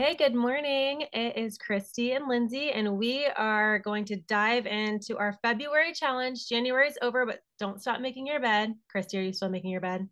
Okay, 0.00 0.14
good 0.14 0.34
morning. 0.34 1.04
It 1.12 1.36
is 1.36 1.58
Christy 1.58 2.12
and 2.12 2.26
Lindsay, 2.26 2.70
and 2.70 2.96
we 2.96 3.26
are 3.36 3.80
going 3.80 4.06
to 4.06 4.16
dive 4.16 4.64
into 4.64 5.18
our 5.18 5.36
February 5.42 5.92
challenge. 5.92 6.48
January's 6.48 6.96
over, 7.02 7.26
but 7.26 7.40
don't 7.58 7.82
stop 7.82 8.00
making 8.00 8.26
your 8.26 8.40
bed. 8.40 8.72
Christy, 8.88 9.18
are 9.18 9.20
you 9.20 9.34
still 9.34 9.50
making 9.50 9.72
your 9.72 9.82
bed? 9.82 10.08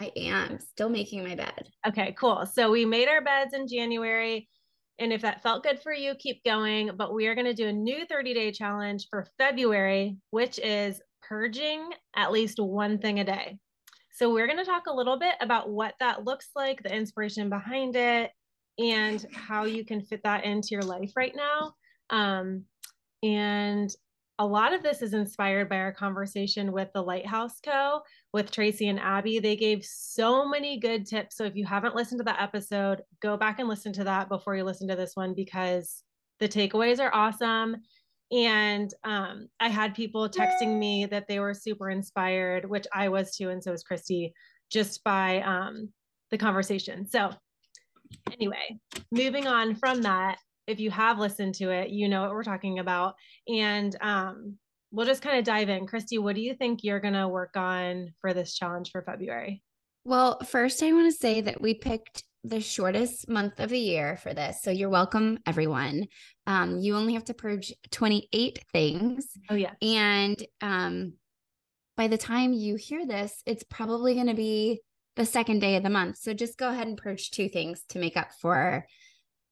I 0.00 0.10
am 0.16 0.58
still 0.58 0.88
making 0.88 1.22
my 1.22 1.36
bed. 1.36 1.68
Okay, 1.86 2.16
cool. 2.18 2.46
So 2.46 2.72
we 2.72 2.84
made 2.84 3.06
our 3.06 3.22
beds 3.22 3.54
in 3.54 3.68
January. 3.68 4.48
And 4.98 5.12
if 5.12 5.22
that 5.22 5.40
felt 5.40 5.62
good 5.62 5.78
for 5.78 5.92
you, 5.92 6.16
keep 6.16 6.42
going. 6.42 6.90
But 6.96 7.14
we 7.14 7.28
are 7.28 7.36
going 7.36 7.46
to 7.46 7.54
do 7.54 7.68
a 7.68 7.72
new 7.72 8.04
30 8.06 8.34
day 8.34 8.50
challenge 8.50 9.06
for 9.08 9.28
February, 9.38 10.16
which 10.30 10.58
is 10.58 11.00
purging 11.22 11.90
at 12.16 12.32
least 12.32 12.58
one 12.58 12.98
thing 12.98 13.20
a 13.20 13.24
day. 13.24 13.56
So 14.14 14.32
we're 14.32 14.48
going 14.48 14.58
to 14.58 14.64
talk 14.64 14.88
a 14.88 14.92
little 14.92 15.16
bit 15.16 15.36
about 15.40 15.70
what 15.70 15.94
that 16.00 16.24
looks 16.24 16.48
like, 16.56 16.82
the 16.82 16.92
inspiration 16.92 17.48
behind 17.48 17.94
it, 17.94 18.32
and 18.78 19.24
how 19.32 19.64
you 19.64 19.84
can 19.84 20.02
fit 20.02 20.20
that 20.24 20.44
into 20.44 20.68
your 20.70 20.82
life 20.82 21.12
right 21.16 21.34
now. 21.34 21.74
Um, 22.10 22.64
and 23.22 23.94
a 24.38 24.46
lot 24.46 24.72
of 24.72 24.82
this 24.82 25.02
is 25.02 25.12
inspired 25.12 25.68
by 25.68 25.76
our 25.76 25.92
conversation 25.92 26.72
with 26.72 26.88
the 26.94 27.02
Lighthouse 27.02 27.60
Co. 27.60 28.00
with 28.32 28.50
Tracy 28.50 28.88
and 28.88 28.98
Abby. 28.98 29.38
They 29.38 29.56
gave 29.56 29.84
so 29.84 30.48
many 30.48 30.80
good 30.80 31.06
tips. 31.06 31.36
So 31.36 31.44
if 31.44 31.54
you 31.54 31.64
haven't 31.66 31.94
listened 31.94 32.18
to 32.20 32.24
that 32.24 32.40
episode, 32.40 33.02
go 33.20 33.36
back 33.36 33.58
and 33.58 33.68
listen 33.68 33.92
to 33.94 34.04
that 34.04 34.28
before 34.28 34.56
you 34.56 34.64
listen 34.64 34.88
to 34.88 34.96
this 34.96 35.12
one 35.14 35.34
because 35.34 36.02
the 36.40 36.48
takeaways 36.48 36.98
are 36.98 37.14
awesome. 37.14 37.76
And 38.32 38.92
um, 39.04 39.48
I 39.60 39.68
had 39.68 39.94
people 39.94 40.28
texting 40.28 40.78
me 40.78 41.06
that 41.06 41.28
they 41.28 41.38
were 41.38 41.54
super 41.54 41.90
inspired, 41.90 42.68
which 42.68 42.86
I 42.92 43.10
was 43.10 43.36
too, 43.36 43.50
and 43.50 43.62
so 43.62 43.70
was 43.70 43.84
Christy, 43.84 44.32
just 44.70 45.04
by 45.04 45.42
um, 45.42 45.90
the 46.30 46.38
conversation. 46.38 47.06
So 47.06 47.30
anyway, 48.32 48.78
moving 49.10 49.46
on 49.46 49.74
from 49.74 50.02
that, 50.02 50.38
if 50.66 50.80
you 50.80 50.90
have 50.90 51.18
listened 51.18 51.54
to 51.56 51.70
it, 51.70 51.90
you 51.90 52.08
know 52.08 52.22
what 52.22 52.32
we're 52.32 52.44
talking 52.44 52.78
about. 52.78 53.14
And 53.48 53.96
um, 54.00 54.56
we'll 54.90 55.06
just 55.06 55.22
kind 55.22 55.38
of 55.38 55.44
dive 55.44 55.68
in. 55.68 55.86
Christy, 55.86 56.18
what 56.18 56.36
do 56.36 56.40
you 56.40 56.54
think 56.54 56.80
you're 56.82 57.00
going 57.00 57.14
to 57.14 57.28
work 57.28 57.56
on 57.56 58.12
for 58.20 58.32
this 58.32 58.54
challenge 58.54 58.90
for 58.90 59.02
February? 59.02 59.62
Well, 60.04 60.40
first, 60.40 60.82
I 60.82 60.92
want 60.92 61.12
to 61.12 61.18
say 61.18 61.40
that 61.42 61.60
we 61.60 61.74
picked 61.74 62.24
the 62.44 62.60
shortest 62.60 63.28
month 63.28 63.60
of 63.60 63.70
the 63.70 63.78
year 63.78 64.16
for 64.16 64.34
this. 64.34 64.62
So 64.62 64.70
you're 64.70 64.88
welcome, 64.88 65.38
everyone. 65.46 66.06
Um, 66.46 66.78
you 66.78 66.96
only 66.96 67.14
have 67.14 67.24
to 67.26 67.34
purge 67.34 67.72
28 67.92 68.58
things. 68.72 69.26
Oh, 69.48 69.54
yeah. 69.54 69.74
And 69.80 70.42
um, 70.60 71.14
by 71.96 72.08
the 72.08 72.18
time 72.18 72.52
you 72.52 72.74
hear 72.74 73.06
this, 73.06 73.42
it's 73.46 73.62
probably 73.62 74.14
going 74.14 74.26
to 74.26 74.34
be 74.34 74.80
the 75.16 75.26
second 75.26 75.60
day 75.60 75.76
of 75.76 75.82
the 75.82 75.90
month. 75.90 76.18
So 76.18 76.32
just 76.32 76.58
go 76.58 76.70
ahead 76.70 76.86
and 76.86 76.96
purge 76.96 77.30
two 77.30 77.48
things 77.48 77.82
to 77.90 77.98
make 77.98 78.16
up 78.16 78.32
for 78.40 78.86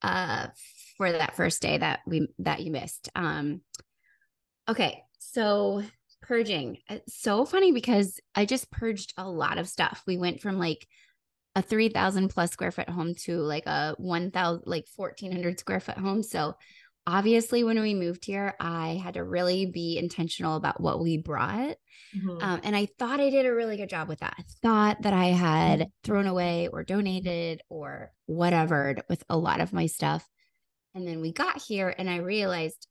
uh 0.02 0.48
for 0.96 1.12
that 1.12 1.36
first 1.36 1.60
day 1.60 1.78
that 1.78 2.00
we 2.06 2.28
that 2.38 2.60
you 2.60 2.70
missed. 2.70 3.08
Um 3.14 3.60
okay, 4.68 5.02
so 5.18 5.82
purging. 6.22 6.78
It's 6.88 7.20
so 7.20 7.44
funny 7.44 7.72
because 7.72 8.20
I 8.34 8.44
just 8.44 8.70
purged 8.70 9.12
a 9.16 9.28
lot 9.28 9.58
of 9.58 9.68
stuff. 9.68 10.02
We 10.06 10.16
went 10.16 10.40
from 10.40 10.58
like 10.58 10.86
a 11.56 11.62
3000 11.62 12.28
plus 12.28 12.52
square 12.52 12.70
foot 12.70 12.88
home 12.88 13.14
to 13.14 13.38
like 13.38 13.66
a 13.66 13.94
1000 13.98 14.62
like 14.66 14.86
1400 14.94 15.58
square 15.58 15.80
foot 15.80 15.98
home. 15.98 16.22
So 16.22 16.54
obviously 17.10 17.64
when 17.64 17.80
we 17.80 17.92
moved 17.92 18.24
here 18.24 18.54
i 18.60 19.00
had 19.02 19.14
to 19.14 19.24
really 19.24 19.66
be 19.66 19.98
intentional 19.98 20.56
about 20.56 20.80
what 20.80 21.00
we 21.00 21.18
brought 21.18 21.76
mm-hmm. 22.16 22.38
um, 22.40 22.60
and 22.62 22.76
i 22.76 22.86
thought 22.98 23.20
i 23.20 23.28
did 23.30 23.46
a 23.46 23.52
really 23.52 23.76
good 23.76 23.88
job 23.88 24.08
with 24.08 24.20
that 24.20 24.34
i 24.38 24.42
thought 24.62 25.02
that 25.02 25.12
i 25.12 25.26
had 25.26 25.88
thrown 26.04 26.26
away 26.26 26.68
or 26.72 26.84
donated 26.84 27.60
or 27.68 28.12
whatever 28.26 28.96
with 29.08 29.24
a 29.28 29.36
lot 29.36 29.60
of 29.60 29.72
my 29.72 29.86
stuff 29.86 30.26
and 30.94 31.06
then 31.06 31.20
we 31.20 31.32
got 31.32 31.60
here 31.60 31.92
and 31.98 32.08
i 32.08 32.16
realized 32.16 32.86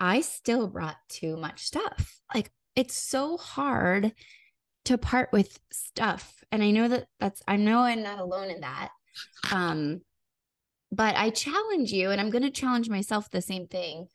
i 0.00 0.20
still 0.20 0.66
brought 0.66 0.96
too 1.08 1.36
much 1.36 1.64
stuff 1.64 2.20
like 2.34 2.50
it's 2.74 2.96
so 2.96 3.36
hard 3.36 4.12
to 4.84 4.98
part 4.98 5.28
with 5.32 5.58
stuff 5.70 6.42
and 6.50 6.64
i 6.64 6.70
know 6.72 6.88
that 6.88 7.06
that's 7.20 7.42
i 7.46 7.56
know 7.56 7.78
i'm 7.78 8.02
not 8.02 8.18
alone 8.18 8.50
in 8.50 8.60
that 8.60 8.90
um 9.52 10.00
but 10.92 11.16
I 11.16 11.30
challenge 11.30 11.92
you, 11.92 12.10
and 12.10 12.20
I'm 12.20 12.30
going 12.30 12.44
to 12.44 12.50
challenge 12.50 12.88
myself 12.88 13.30
the 13.30 13.42
same 13.42 13.66
thing. 13.66 14.08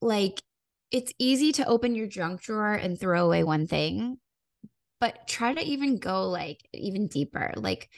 Like, 0.00 0.42
it's 0.90 1.12
easy 1.18 1.52
to 1.52 1.66
open 1.66 1.94
your 1.94 2.06
junk 2.06 2.42
drawer 2.42 2.74
and 2.74 2.98
throw 2.98 3.24
away 3.24 3.44
one 3.44 3.66
thing, 3.66 4.18
but 5.00 5.26
try 5.26 5.54
to 5.54 5.62
even 5.62 5.96
go 5.96 6.28
like 6.28 6.60
even 6.74 7.06
deeper. 7.06 7.52
Like, 7.56 7.88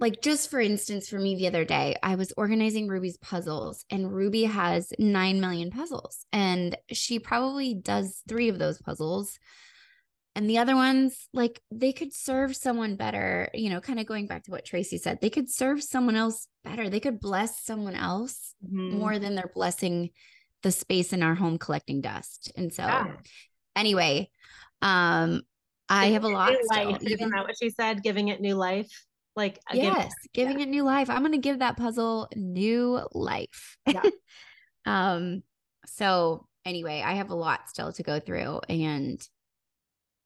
like 0.00 0.20
just 0.20 0.50
for 0.50 0.60
instance, 0.60 1.08
for 1.08 1.18
me 1.18 1.36
the 1.36 1.46
other 1.46 1.64
day, 1.64 1.96
I 2.02 2.16
was 2.16 2.32
organizing 2.36 2.88
Ruby's 2.88 3.16
puzzles, 3.18 3.84
and 3.88 4.12
Ruby 4.12 4.44
has 4.44 4.92
9 4.98 5.40
million 5.40 5.70
puzzles, 5.70 6.26
and 6.32 6.76
she 6.90 7.18
probably 7.18 7.74
does 7.74 8.22
three 8.28 8.48
of 8.48 8.58
those 8.58 8.82
puzzles 8.82 9.38
and 10.36 10.50
the 10.50 10.58
other 10.58 10.76
ones, 10.76 11.28
like 11.32 11.62
they 11.70 11.94
could 11.94 12.12
serve 12.12 12.54
someone 12.54 12.96
better, 12.96 13.48
you 13.54 13.70
know, 13.70 13.80
kind 13.80 13.98
of 13.98 14.04
going 14.04 14.26
back 14.26 14.44
to 14.44 14.50
what 14.50 14.66
Tracy 14.66 14.98
said, 14.98 15.18
they 15.22 15.30
could 15.30 15.48
serve 15.48 15.82
someone 15.82 16.14
else 16.14 16.46
better. 16.62 16.90
They 16.90 17.00
could 17.00 17.20
bless 17.20 17.64
someone 17.64 17.94
else 17.94 18.54
mm-hmm. 18.62 18.98
more 18.98 19.18
than 19.18 19.34
they're 19.34 19.50
blessing 19.54 20.10
the 20.62 20.70
space 20.70 21.14
in 21.14 21.22
our 21.22 21.34
home 21.34 21.56
collecting 21.56 22.02
dust. 22.02 22.52
And 22.54 22.70
so, 22.70 22.82
yeah. 22.82 23.16
anyway, 23.74 24.28
um, 24.82 25.40
I 25.88 26.08
have 26.08 26.24
a 26.24 26.28
lot. 26.28 26.52
Life, 26.68 26.98
Isn't 27.00 27.30
that 27.30 27.44
what 27.44 27.56
she 27.58 27.70
said? 27.70 28.02
Giving 28.02 28.28
it 28.28 28.42
new 28.42 28.56
life. 28.56 28.90
Like 29.36 29.58
yes, 29.72 30.12
giving 30.34 30.58
yeah. 30.58 30.66
it 30.66 30.68
new 30.68 30.82
life. 30.82 31.08
I'm 31.08 31.22
gonna 31.22 31.38
give 31.38 31.60
that 31.60 31.76
puzzle 31.76 32.28
new 32.34 33.00
life. 33.12 33.78
Yeah. 33.86 34.02
um. 34.86 35.42
So 35.86 36.46
anyway, 36.64 37.02
I 37.04 37.14
have 37.14 37.30
a 37.30 37.34
lot 37.34 37.68
still 37.68 37.92
to 37.92 38.02
go 38.02 38.18
through, 38.18 38.60
and 38.68 39.26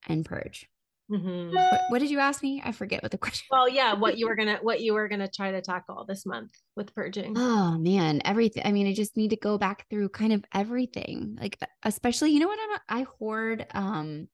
and 0.09 0.25
purge. 0.25 0.69
Mm-hmm. 1.11 1.55
What, 1.55 1.81
what, 1.89 1.99
did 1.99 2.11
you 2.11 2.21
ask 2.21 2.41
me? 2.43 2.63
I 2.65 2.71
forget 2.71 3.03
what 3.03 3.11
the 3.11 3.19
question. 3.27 3.47
Well, 3.51 3.69
yeah, 3.69 3.95
what 3.95 4.17
you 4.17 4.27
were 4.27 4.37
gonna 4.37 4.59
what 4.63 4.81
you 4.81 4.95
were 4.95 5.09
gonna 5.09 5.29
try 5.29 5.51
to 5.51 5.61
tackle 5.61 6.05
this 6.07 6.25
month 6.25 6.53
with 6.77 6.95
purging. 6.95 7.35
Oh 7.37 7.77
man, 7.79 8.23
everything. 8.25 8.63
I 8.65 8.73
mean, 8.73 8.87
I 8.87 8.95
just 8.95 9.17
need 9.17 9.31
to 9.31 9.37
go 9.37 9.59
back 9.59 9.87
through 9.91 10.11
kind 10.11 10.33
of 10.33 10.45
everything. 10.55 11.37
Like 11.41 11.59
especially, 11.85 12.31
you 12.31 12.39
know 12.39 12.47
what? 12.47 12.61
I'm, 12.63 13.01
I 13.01 13.07
hoard. 13.19 13.67
Um, 13.75 14.29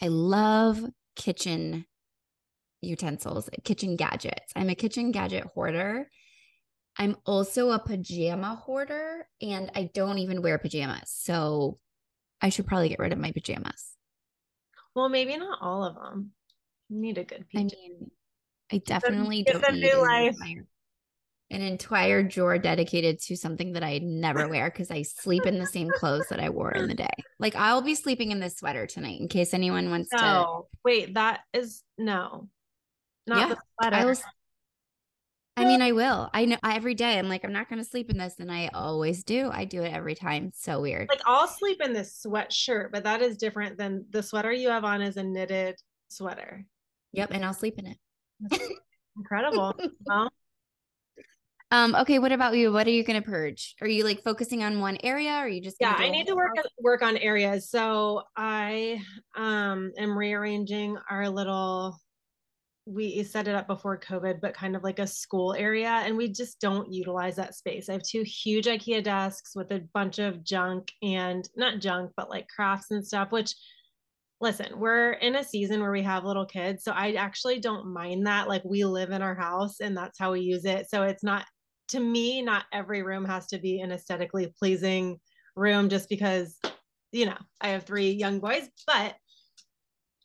I 0.00 0.08
love 0.08 0.82
kitchen 1.14 1.84
utensils, 2.80 3.50
kitchen 3.64 3.96
gadgets. 3.96 4.52
I'm 4.56 4.70
a 4.70 4.74
kitchen 4.74 5.12
gadget 5.12 5.44
hoarder. 5.44 6.08
I'm 6.96 7.16
also 7.26 7.70
a 7.70 7.78
pajama 7.78 8.56
hoarder, 8.56 9.28
and 9.42 9.70
I 9.74 9.90
don't 9.92 10.18
even 10.18 10.42
wear 10.42 10.58
pajamas. 10.58 11.12
So 11.14 11.78
I 12.40 12.48
should 12.48 12.66
probably 12.66 12.88
get 12.88 12.98
rid 12.98 13.12
of 13.12 13.18
my 13.18 13.30
pajamas. 13.30 13.97
Well, 14.98 15.08
maybe 15.08 15.36
not 15.36 15.62
all 15.62 15.84
of 15.84 15.94
them. 15.94 16.32
You 16.88 17.00
need 17.00 17.18
a 17.18 17.24
good 17.24 17.44
PJ. 17.54 17.56
I 17.56 17.62
mean, 17.62 18.10
I 18.72 18.78
definitely 18.78 19.44
don't 19.44 19.62
need 19.74 19.80
new 19.80 20.02
life. 20.02 20.34
Entire, 20.34 20.66
an 21.50 21.60
entire 21.60 22.24
drawer 22.24 22.58
dedicated 22.58 23.20
to 23.20 23.36
something 23.36 23.74
that 23.74 23.84
I 23.84 23.98
never 23.98 24.48
wear 24.48 24.68
because 24.68 24.90
I 24.90 25.02
sleep 25.02 25.46
in 25.46 25.60
the 25.60 25.66
same 25.66 25.88
clothes 25.88 26.26
that 26.30 26.40
I 26.40 26.50
wore 26.50 26.72
in 26.72 26.88
the 26.88 26.94
day. 26.94 27.06
Like 27.38 27.54
I'll 27.54 27.80
be 27.80 27.94
sleeping 27.94 28.32
in 28.32 28.40
this 28.40 28.56
sweater 28.56 28.88
tonight 28.88 29.20
in 29.20 29.28
case 29.28 29.54
anyone 29.54 29.88
wants 29.88 30.08
no. 30.12 30.66
to. 30.68 30.78
Wait, 30.84 31.14
that 31.14 31.42
is 31.52 31.84
no, 31.96 32.48
not 33.28 33.38
yeah, 33.38 33.54
the 33.54 33.58
sweater. 33.80 33.96
I 33.96 34.04
I 35.58 35.64
mean, 35.64 35.82
I 35.82 35.92
will. 35.92 36.30
I 36.32 36.44
know 36.44 36.56
every 36.64 36.94
day. 36.94 37.18
I'm 37.18 37.28
like, 37.28 37.44
I'm 37.44 37.52
not 37.52 37.68
going 37.68 37.82
to 37.82 37.88
sleep 37.88 38.10
in 38.10 38.18
this, 38.18 38.36
and 38.38 38.50
I 38.50 38.70
always 38.72 39.24
do. 39.24 39.50
I 39.52 39.64
do 39.64 39.82
it 39.82 39.92
every 39.92 40.14
time. 40.14 40.52
So 40.54 40.80
weird. 40.80 41.08
Like 41.08 41.22
I'll 41.26 41.48
sleep 41.48 41.80
in 41.82 41.92
this 41.92 42.24
sweatshirt, 42.24 42.90
but 42.92 43.04
that 43.04 43.22
is 43.22 43.36
different 43.36 43.76
than 43.76 44.06
the 44.10 44.22
sweater 44.22 44.52
you 44.52 44.68
have 44.68 44.84
on 44.84 45.02
is 45.02 45.16
a 45.16 45.22
knitted 45.22 45.76
sweater. 46.08 46.64
Yep, 47.12 47.30
and 47.32 47.44
I'll 47.44 47.54
sleep 47.54 47.78
in 47.78 47.86
it. 47.86 47.98
incredible. 49.16 49.74
well, 50.06 50.30
um. 51.70 51.94
Okay. 51.96 52.18
What 52.18 52.32
about 52.32 52.56
you? 52.56 52.72
What 52.72 52.86
are 52.86 52.90
you 52.90 53.02
going 53.02 53.20
to 53.20 53.28
purge? 53.28 53.74
Are 53.80 53.88
you 53.88 54.04
like 54.04 54.22
focusing 54.22 54.62
on 54.62 54.80
one 54.80 54.98
area? 55.02 55.30
Or 55.32 55.44
are 55.44 55.48
you 55.48 55.60
just? 55.60 55.76
Yeah, 55.80 55.94
I 55.96 56.08
need 56.08 56.26
to 56.28 56.34
work 56.34 56.54
work 56.80 57.02
on 57.02 57.16
areas. 57.16 57.68
So 57.68 58.22
I 58.36 59.02
um 59.36 59.92
am 59.98 60.16
rearranging 60.16 60.96
our 61.10 61.28
little 61.28 61.98
we 62.88 63.22
set 63.22 63.48
it 63.48 63.54
up 63.54 63.66
before 63.66 64.00
COVID, 64.00 64.40
but 64.40 64.54
kind 64.54 64.74
of 64.74 64.82
like 64.82 64.98
a 64.98 65.06
school 65.06 65.54
area. 65.54 65.88
And 65.88 66.16
we 66.16 66.28
just 66.28 66.58
don't 66.60 66.90
utilize 66.90 67.36
that 67.36 67.54
space. 67.54 67.88
I 67.88 67.92
have 67.92 68.02
two 68.02 68.22
huge 68.22 68.66
IKEA 68.66 69.04
desks 69.04 69.54
with 69.54 69.70
a 69.72 69.82
bunch 69.92 70.18
of 70.18 70.42
junk 70.42 70.90
and 71.02 71.48
not 71.54 71.80
junk, 71.80 72.12
but 72.16 72.30
like 72.30 72.48
crafts 72.48 72.90
and 72.90 73.06
stuff, 73.06 73.30
which 73.30 73.54
listen, 74.40 74.78
we're 74.78 75.12
in 75.14 75.36
a 75.36 75.44
season 75.44 75.80
where 75.80 75.90
we 75.90 76.02
have 76.02 76.24
little 76.24 76.46
kids. 76.46 76.84
So 76.84 76.92
I 76.92 77.12
actually 77.12 77.60
don't 77.60 77.92
mind 77.92 78.26
that. 78.26 78.48
Like 78.48 78.64
we 78.64 78.84
live 78.84 79.10
in 79.10 79.20
our 79.20 79.34
house 79.34 79.80
and 79.80 79.96
that's 79.96 80.18
how 80.18 80.32
we 80.32 80.40
use 80.40 80.64
it. 80.64 80.88
So 80.88 81.02
it's 81.02 81.24
not, 81.24 81.44
to 81.88 82.00
me, 82.00 82.40
not 82.40 82.64
every 82.72 83.02
room 83.02 83.24
has 83.24 83.46
to 83.48 83.58
be 83.58 83.80
an 83.80 83.92
aesthetically 83.92 84.54
pleasing 84.58 85.18
room 85.56 85.88
just 85.88 86.08
because, 86.08 86.56
you 87.12 87.26
know, 87.26 87.36
I 87.60 87.68
have 87.68 87.84
three 87.84 88.10
young 88.12 88.38
boys, 88.38 88.68
but 88.86 89.16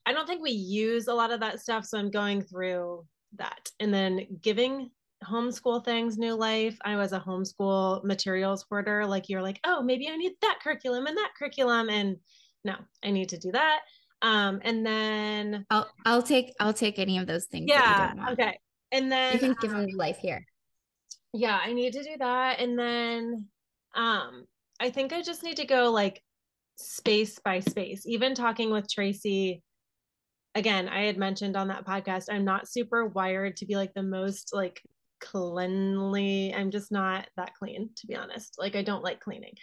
I 0.05 0.13
don't 0.13 0.27
think 0.27 0.41
we 0.41 0.51
use 0.51 1.07
a 1.07 1.13
lot 1.13 1.31
of 1.31 1.39
that 1.39 1.61
stuff. 1.61 1.85
So 1.85 1.97
I'm 1.97 2.11
going 2.11 2.41
through 2.41 3.05
that 3.37 3.71
and 3.79 3.93
then 3.93 4.27
giving 4.41 4.89
homeschool 5.23 5.83
things 5.85 6.17
new 6.17 6.33
life. 6.33 6.77
I 6.83 6.95
was 6.95 7.13
a 7.13 7.19
homeschool 7.19 8.03
materials 8.03 8.65
hoarder. 8.69 9.05
Like 9.05 9.29
you're 9.29 9.41
like, 9.41 9.59
oh, 9.63 9.81
maybe 9.81 10.09
I 10.09 10.17
need 10.17 10.33
that 10.41 10.59
curriculum 10.61 11.07
and 11.07 11.17
that 11.17 11.31
curriculum. 11.37 11.89
And 11.89 12.17
no, 12.63 12.75
I 13.03 13.11
need 13.11 13.29
to 13.29 13.37
do 13.37 13.51
that. 13.51 13.79
Um, 14.21 14.61
and 14.63 14.85
then 14.85 15.65
I'll 15.69 15.89
I'll 16.05 16.23
take 16.23 16.53
I'll 16.59 16.73
take 16.73 16.97
any 16.97 17.17
of 17.17 17.27
those 17.27 17.45
things. 17.45 17.65
Yeah. 17.67 18.13
Okay. 18.31 18.57
And 18.91 19.11
then 19.11 19.33
you 19.33 19.39
can 19.39 19.55
give 19.59 19.71
um, 19.71 19.77
them 19.77 19.85
new 19.85 19.97
life 19.97 20.17
here. 20.17 20.45
Yeah, 21.33 21.59
I 21.61 21.73
need 21.73 21.93
to 21.93 22.03
do 22.03 22.15
that. 22.19 22.59
And 22.59 22.79
then 22.79 23.47
um 23.95 24.45
I 24.79 24.89
think 24.89 25.13
I 25.13 25.21
just 25.21 25.43
need 25.43 25.57
to 25.57 25.65
go 25.65 25.91
like 25.91 26.21
space 26.77 27.37
by 27.43 27.59
space. 27.59 28.05
Even 28.05 28.33
talking 28.33 28.71
with 28.71 28.89
Tracy, 28.89 29.61
again, 30.55 30.87
I 30.87 31.03
had 31.03 31.17
mentioned 31.17 31.55
on 31.55 31.67
that 31.69 31.85
podcast, 31.85 32.25
I'm 32.31 32.45
not 32.45 32.67
super 32.67 33.05
wired 33.05 33.57
to 33.57 33.65
be 33.65 33.75
like 33.75 33.93
the 33.93 34.03
most 34.03 34.53
like 34.53 34.81
cleanly. 35.23 36.53
I'm 36.53 36.69
just 36.69 36.91
not 36.91 37.27
that 37.37 37.53
clean, 37.55 37.89
to 37.95 38.07
be 38.07 38.15
honest. 38.15 38.55
Like, 38.59 38.75
I 38.75 38.83
don't 38.83 39.03
like 39.03 39.19
cleaning. 39.19 39.55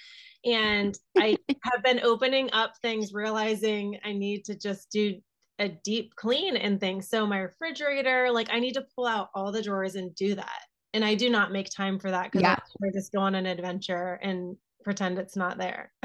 And 0.44 0.98
I 1.18 1.36
have 1.64 1.82
been 1.84 2.00
opening 2.00 2.50
up 2.52 2.74
things, 2.82 3.12
realizing 3.12 3.98
I 4.04 4.12
need 4.12 4.44
to 4.46 4.56
just 4.56 4.90
do 4.90 5.20
a 5.58 5.68
deep 5.68 6.16
clean 6.16 6.56
and 6.56 6.80
things. 6.80 7.08
So, 7.08 7.26
my 7.26 7.38
refrigerator, 7.38 8.30
like, 8.32 8.48
I 8.50 8.58
need 8.58 8.74
to 8.74 8.86
pull 8.96 9.06
out 9.06 9.28
all 9.34 9.52
the 9.52 9.62
drawers 9.62 9.94
and 9.94 10.14
do 10.14 10.34
that. 10.34 10.62
And 10.92 11.04
I 11.04 11.14
do 11.14 11.30
not 11.30 11.52
make 11.52 11.68
time 11.70 12.00
for 12.00 12.10
that 12.10 12.32
because 12.32 12.42
yeah. 12.42 12.56
I 12.82 12.90
just 12.92 13.12
go 13.12 13.20
on 13.20 13.36
an 13.36 13.46
adventure 13.46 14.18
and 14.22 14.56
pretend 14.82 15.18
it's 15.18 15.36
not 15.36 15.58
there. 15.58 15.92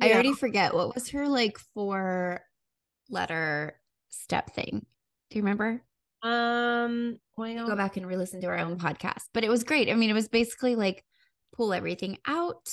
I 0.00 0.12
already 0.12 0.32
forget 0.32 0.74
what 0.74 0.94
was 0.94 1.10
her 1.10 1.28
like 1.28 1.58
four 1.74 2.40
letter 3.10 3.80
step 4.08 4.54
thing. 4.54 4.86
Do 5.30 5.38
you 5.38 5.42
remember? 5.42 5.82
Um, 6.22 7.18
well, 7.36 7.66
go 7.66 7.76
back 7.76 7.96
and 7.96 8.06
re-listen 8.06 8.40
to 8.42 8.46
our 8.48 8.58
own 8.58 8.78
podcast, 8.78 9.24
but 9.32 9.44
it 9.44 9.48
was 9.48 9.64
great. 9.64 9.88
I 9.88 9.94
mean, 9.94 10.10
it 10.10 10.14
was 10.14 10.28
basically 10.28 10.76
like 10.76 11.04
pull 11.54 11.72
everything 11.72 12.18
out, 12.26 12.68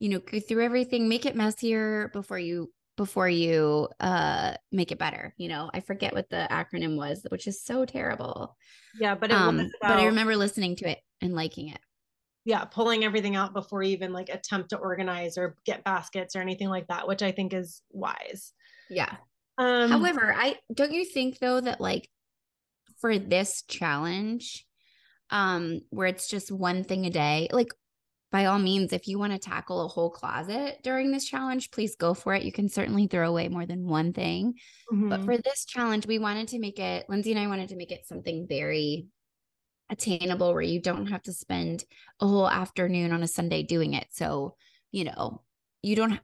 you 0.00 0.08
know, 0.08 0.18
go 0.18 0.40
through 0.40 0.64
everything, 0.64 1.08
make 1.08 1.26
it 1.26 1.36
messier 1.36 2.10
before 2.12 2.38
you 2.38 2.72
before 2.96 3.28
you 3.28 3.88
uh 4.00 4.54
make 4.70 4.92
it 4.92 4.98
better. 4.98 5.32
You 5.38 5.48
know, 5.48 5.70
I 5.72 5.80
forget 5.80 6.12
what 6.12 6.28
the 6.28 6.46
acronym 6.50 6.96
was, 6.96 7.24
which 7.28 7.46
is 7.46 7.62
so 7.62 7.84
terrible. 7.84 8.56
Yeah, 8.98 9.14
but 9.14 9.30
um, 9.30 9.60
about, 9.60 9.70
but 9.80 9.98
I 9.98 10.06
remember 10.06 10.36
listening 10.36 10.76
to 10.76 10.90
it 10.90 10.98
and 11.20 11.34
liking 11.34 11.68
it. 11.68 11.80
Yeah, 12.44 12.64
pulling 12.64 13.04
everything 13.04 13.36
out 13.36 13.54
before 13.54 13.84
you 13.84 13.92
even 13.92 14.12
like 14.12 14.28
attempt 14.28 14.70
to 14.70 14.76
organize 14.76 15.38
or 15.38 15.56
get 15.64 15.84
baskets 15.84 16.34
or 16.34 16.40
anything 16.40 16.68
like 16.68 16.88
that, 16.88 17.06
which 17.06 17.22
I 17.22 17.30
think 17.30 17.54
is 17.54 17.82
wise. 17.90 18.52
Yeah. 18.90 19.14
Um, 19.58 19.90
However, 19.90 20.34
I 20.36 20.56
don't 20.72 20.92
you 20.92 21.04
think 21.04 21.38
though 21.38 21.60
that 21.60 21.80
like 21.80 22.08
for 23.00 23.18
this 23.18 23.62
challenge, 23.68 24.66
um, 25.30 25.80
where 25.90 26.06
it's 26.06 26.28
just 26.28 26.52
one 26.52 26.84
thing 26.84 27.06
a 27.06 27.10
day, 27.10 27.48
like 27.52 27.72
by 28.30 28.46
all 28.46 28.58
means, 28.58 28.94
if 28.94 29.08
you 29.08 29.18
want 29.18 29.32
to 29.32 29.38
tackle 29.38 29.84
a 29.84 29.88
whole 29.88 30.08
closet 30.08 30.78
during 30.82 31.10
this 31.12 31.26
challenge, 31.26 31.70
please 31.70 31.96
go 31.96 32.14
for 32.14 32.34
it. 32.34 32.44
You 32.44 32.52
can 32.52 32.68
certainly 32.68 33.06
throw 33.06 33.28
away 33.28 33.48
more 33.48 33.66
than 33.66 33.86
one 33.86 34.14
thing. 34.14 34.54
Mm-hmm. 34.90 35.10
But 35.10 35.24
for 35.24 35.36
this 35.36 35.66
challenge, 35.66 36.06
we 36.06 36.18
wanted 36.18 36.48
to 36.48 36.58
make 36.58 36.78
it, 36.78 37.04
Lindsay 37.10 37.32
and 37.32 37.40
I 37.40 37.46
wanted 37.46 37.68
to 37.68 37.76
make 37.76 37.92
it 37.92 38.06
something 38.06 38.46
very 38.48 39.06
attainable 39.90 40.54
where 40.54 40.62
you 40.62 40.80
don't 40.80 41.08
have 41.08 41.22
to 41.24 41.32
spend 41.34 41.84
a 42.20 42.26
whole 42.26 42.48
afternoon 42.48 43.12
on 43.12 43.22
a 43.22 43.28
Sunday 43.28 43.62
doing 43.62 43.92
it. 43.92 44.06
So, 44.12 44.56
you 44.90 45.04
know, 45.04 45.42
you 45.82 45.94
don't 45.94 46.18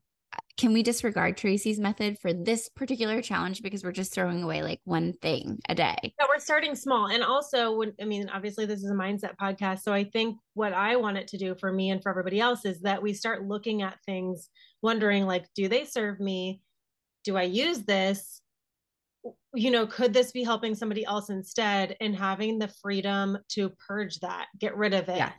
can 0.58 0.72
we 0.72 0.82
disregard 0.82 1.36
Tracy's 1.36 1.78
method 1.78 2.18
for 2.18 2.32
this 2.32 2.68
particular 2.68 3.22
challenge 3.22 3.62
because 3.62 3.84
we're 3.84 3.92
just 3.92 4.12
throwing 4.12 4.42
away 4.42 4.62
like 4.62 4.80
one 4.82 5.12
thing 5.22 5.60
a 5.68 5.74
day? 5.74 5.96
Yeah, 6.02 6.26
we're 6.28 6.40
starting 6.40 6.74
small. 6.74 7.06
And 7.06 7.22
also, 7.22 7.76
when, 7.76 7.92
I 8.00 8.04
mean, 8.04 8.28
obviously, 8.28 8.66
this 8.66 8.82
is 8.82 8.90
a 8.90 8.94
mindset 8.94 9.36
podcast. 9.40 9.82
So 9.82 9.92
I 9.92 10.02
think 10.02 10.36
what 10.54 10.72
I 10.72 10.96
want 10.96 11.16
it 11.16 11.28
to 11.28 11.38
do 11.38 11.54
for 11.54 11.72
me 11.72 11.90
and 11.90 12.02
for 12.02 12.10
everybody 12.10 12.40
else 12.40 12.64
is 12.64 12.80
that 12.80 13.00
we 13.00 13.12
start 13.12 13.46
looking 13.46 13.82
at 13.82 14.02
things, 14.04 14.50
wondering 14.82 15.26
like, 15.26 15.46
do 15.54 15.68
they 15.68 15.84
serve 15.84 16.18
me? 16.18 16.60
Do 17.22 17.36
I 17.36 17.44
use 17.44 17.78
this? 17.84 18.42
You 19.54 19.70
know, 19.70 19.86
could 19.86 20.12
this 20.12 20.32
be 20.32 20.42
helping 20.42 20.74
somebody 20.74 21.04
else 21.04 21.30
instead? 21.30 21.96
And 22.00 22.16
having 22.16 22.58
the 22.58 22.72
freedom 22.82 23.38
to 23.50 23.70
purge 23.86 24.18
that, 24.20 24.46
get 24.58 24.76
rid 24.76 24.92
of 24.92 25.08
it, 25.08 25.18
yeah. 25.18 25.32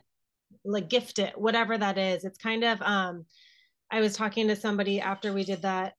like 0.64 0.88
gift 0.88 1.18
it, 1.18 1.38
whatever 1.38 1.76
that 1.76 1.98
is. 1.98 2.24
It's 2.24 2.38
kind 2.38 2.64
of, 2.64 2.80
um, 2.80 3.26
I 3.90 4.00
was 4.00 4.16
talking 4.16 4.48
to 4.48 4.56
somebody 4.56 5.00
after 5.00 5.32
we 5.32 5.44
did 5.44 5.62
that 5.62 5.94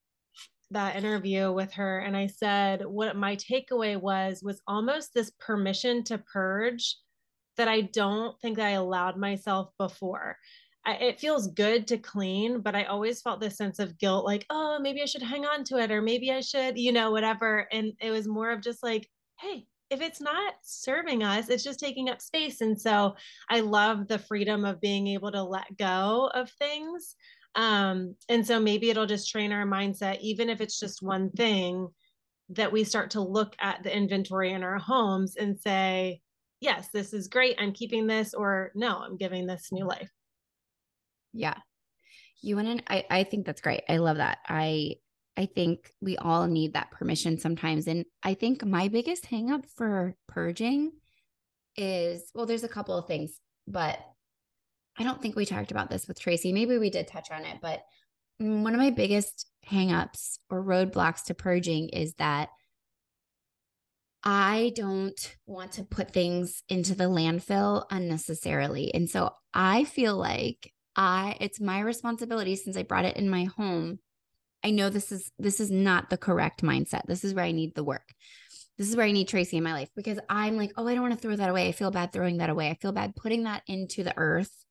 that 0.71 0.95
interview 0.95 1.51
with 1.51 1.73
her 1.73 1.99
and 1.99 2.15
I 2.15 2.27
said 2.27 2.85
what 2.85 3.17
my 3.17 3.35
takeaway 3.35 3.99
was 3.99 4.41
was 4.41 4.61
almost 4.67 5.13
this 5.13 5.29
permission 5.38 6.01
to 6.05 6.17
purge 6.17 6.95
that 7.57 7.67
I 7.67 7.81
don't 7.81 8.39
think 8.39 8.57
that 8.57 8.67
I 8.67 8.71
allowed 8.71 9.17
myself 9.17 9.69
before. 9.77 10.38
I, 10.85 10.93
it 10.93 11.19
feels 11.19 11.47
good 11.47 11.88
to 11.88 11.97
clean, 11.97 12.61
but 12.61 12.73
I 12.73 12.85
always 12.85 13.21
felt 13.21 13.41
this 13.41 13.57
sense 13.57 13.79
of 13.79 13.99
guilt 13.99 14.25
like, 14.25 14.45
oh, 14.49 14.79
maybe 14.81 15.01
I 15.01 15.05
should 15.05 15.21
hang 15.21 15.45
on 15.45 15.63
to 15.65 15.77
it 15.77 15.91
or 15.91 16.01
maybe 16.01 16.31
I 16.31 16.39
should, 16.39 16.77
you 16.77 16.91
know, 16.91 17.11
whatever. 17.11 17.67
And 17.71 17.94
it 18.01 18.09
was 18.09 18.27
more 18.27 18.51
of 18.51 18.61
just 18.61 18.81
like, 18.81 19.07
hey, 19.39 19.65
if 19.89 20.01
it's 20.01 20.21
not 20.21 20.53
serving 20.63 21.21
us, 21.21 21.49
it's 21.49 21.63
just 21.63 21.79
taking 21.79 22.09
up 22.09 22.21
space. 22.21 22.61
And 22.61 22.79
so 22.79 23.15
I 23.49 23.59
love 23.59 24.07
the 24.07 24.19
freedom 24.19 24.63
of 24.63 24.79
being 24.79 25.07
able 25.07 25.31
to 25.33 25.44
let 25.44 25.77
go 25.77 26.31
of 26.33 26.49
things 26.51 27.15
um, 27.56 28.15
and 28.30 28.45
so 28.45 28.59
maybe 28.59 28.89
it'll 28.89 29.06
just 29.06 29.30
train 29.30 29.51
our 29.51 29.65
mindset, 29.65 30.19
even 30.21 30.50
if 30.50 30.62
it's 30.62 30.80
just 30.80 31.01
one 31.01 31.30
thing, 31.31 31.88
that 32.50 32.71
we 32.71 32.83
start 32.83 33.12
to 33.12 33.21
look 33.21 33.56
at 33.59 33.83
the 33.83 33.95
inventory 33.95 34.52
in 34.52 34.64
our 34.64 34.78
homes 34.78 35.35
and 35.35 35.59
say, 35.59 36.21
yes, 36.59 36.90
this 36.94 37.14
is 37.14 37.28
great. 37.28 37.57
I'm 37.59 37.73
keeping 37.73 38.07
this, 38.07 38.33
or 38.33 38.71
no, 38.75 38.99
I'm 38.99 39.18
giving 39.18 39.45
this 39.45 39.69
new 39.71 39.85
life. 39.85 40.09
Yeah. 41.33 41.56
You 42.42 42.61
to, 42.61 42.81
I, 42.87 43.06
I 43.09 43.23
think 43.23 43.45
that's 43.45 43.61
great. 43.61 43.83
I 43.87 43.97
love 43.97 44.18
that. 44.18 44.40
I, 44.47 44.95
I 45.37 45.45
think 45.45 45.92
we 46.02 46.18
all 46.18 46.47
need 46.47 46.73
that 46.73 46.92
permission 46.92 47.37
sometimes. 47.37 47.87
And 47.87 48.06
I 48.23 48.33
think 48.33 48.66
my 48.66 48.87
biggest 48.87 49.25
hangup 49.25 49.66
for 49.75 50.16
purging 50.28 50.92
is 51.78 52.30
well, 52.35 52.45
there's 52.45 52.64
a 52.64 52.69
couple 52.69 52.97
of 52.97 53.07
things, 53.07 53.40
but 53.68 53.99
I 54.98 55.04
don't 55.04 55.21
think 55.21 55.36
we 55.36 55.45
talked 55.45 55.71
about 55.71 55.90
this 55.90 56.07
with 56.07 56.19
Tracy. 56.19 56.54
Maybe 56.54 56.78
we 56.78 56.90
did 56.90 57.07
touch 57.07 57.31
on 57.31 57.45
it, 57.45 57.57
but 57.62 57.81
mm, 58.42 58.64
one 58.64 58.74
of 58.74 58.80
my 58.80 58.92
biggest 58.92 59.48
hangups 59.69 60.38
or 60.50 60.64
roadblocks 60.64 61.26
to 61.26 61.33
purging 61.33 61.90
is 61.90 62.14
that 62.16 62.50
I 64.24 64.71
don't 64.76 65.36
want 65.48 65.74
to 65.74 65.83
put 65.83 66.12
things 66.12 66.62
into 66.69 66.94
the 66.94 67.06
landfill 67.06 67.86
unnecessarily. 67.90 68.94
And 68.94 69.10
so 69.10 69.31
I 69.54 69.83
feel 69.86 70.16
like 70.16 70.71
I 70.95 71.38
it's 71.40 71.60
my 71.60 71.80
responsibility 71.80 72.56
since 72.56 72.78
I 72.78 72.83
brought 72.83 73.06
it 73.06 73.18
in 73.18 73.30
my 73.30 73.45
home. 73.45 74.00
I 74.64 74.69
know 74.71 74.90
this 74.90 75.12
is 75.12 75.31
this 75.40 75.60
is 75.60 75.71
not 75.71 76.10
the 76.10 76.18
correct 76.18 76.62
mindset. 76.62 77.07
This 77.07 77.24
is 77.24 77.33
where 77.33 77.45
I 77.45 77.52
need 77.52 77.74
the 77.74 77.83
work. 77.83 78.14
This 78.78 78.90
is 78.90 78.95
where 78.95 79.06
I 79.06 79.12
need 79.12 79.28
Tracy 79.28 79.57
in 79.57 79.64
my 79.64 79.74
life 79.74 79.90
because 79.95 80.19
I'm 80.30 80.56
like, 80.56 80.71
oh, 80.78 80.88
I 80.88 80.94
don't 80.94 81.04
want 81.04 81.14
to 81.14 81.19
throw 81.19 81.36
that 81.36 81.50
away. 81.50 81.68
I 81.68 81.71
feel 81.71 81.92
bad 81.92 82.14
throwing 82.14 82.38
that 82.38 82.50
away. 82.50 82.69
I 82.69 82.76
feel 82.76 82.92
bad 82.92 83.16
putting 83.16 83.44
that 83.44 83.64
into 83.68 84.04
the 84.04 84.14
earth 84.18 84.66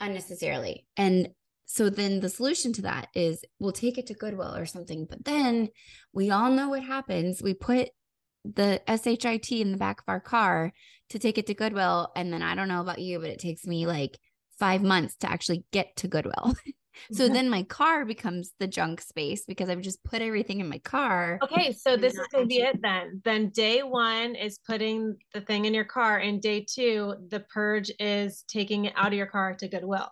unnecessarily. 0.00 0.86
And 0.96 1.28
so 1.66 1.90
then 1.90 2.20
the 2.20 2.28
solution 2.28 2.72
to 2.74 2.82
that 2.82 3.08
is 3.14 3.44
we'll 3.58 3.72
take 3.72 3.98
it 3.98 4.06
to 4.06 4.14
Goodwill 4.14 4.54
or 4.54 4.66
something. 4.66 5.06
But 5.08 5.24
then 5.24 5.68
we 6.12 6.30
all 6.30 6.50
know 6.50 6.68
what 6.68 6.84
happens. 6.84 7.42
We 7.42 7.54
put 7.54 7.88
the 8.44 8.80
SHIT 8.86 9.50
in 9.52 9.72
the 9.72 9.78
back 9.78 10.00
of 10.00 10.04
our 10.08 10.20
car 10.20 10.72
to 11.10 11.18
take 11.18 11.38
it 11.38 11.46
to 11.48 11.54
Goodwill. 11.54 12.10
And 12.14 12.32
then 12.32 12.42
I 12.42 12.54
don't 12.54 12.68
know 12.68 12.80
about 12.80 13.00
you, 13.00 13.18
but 13.18 13.30
it 13.30 13.40
takes 13.40 13.66
me 13.66 13.86
like 13.86 14.18
five 14.58 14.82
months 14.82 15.16
to 15.16 15.30
actually 15.30 15.64
get 15.72 15.96
to 15.96 16.08
Goodwill. 16.08 16.54
so 17.12 17.24
mm-hmm. 17.24 17.34
then 17.34 17.50
my 17.50 17.62
car 17.64 18.04
becomes 18.04 18.52
the 18.58 18.66
junk 18.66 19.00
space 19.00 19.44
because 19.46 19.68
I've 19.68 19.80
just 19.80 20.02
put 20.04 20.22
everything 20.22 20.60
in 20.60 20.68
my 20.68 20.78
car. 20.78 21.38
Okay, 21.42 21.72
so 21.72 21.96
this 21.96 22.14
is 22.14 22.26
gonna 22.32 22.46
be 22.46 22.58
it 22.58 22.80
then. 22.82 23.20
Then 23.24 23.50
day 23.50 23.82
one 23.82 24.34
is 24.34 24.58
putting 24.58 25.16
the 25.34 25.40
thing 25.40 25.64
in 25.64 25.74
your 25.74 25.84
car, 25.84 26.18
and 26.18 26.40
day 26.40 26.64
two, 26.68 27.14
the 27.28 27.40
purge 27.40 27.90
is 27.98 28.44
taking 28.48 28.86
it 28.86 28.92
out 28.96 29.08
of 29.08 29.14
your 29.14 29.26
car 29.26 29.54
to 29.54 29.68
Goodwill. 29.68 30.10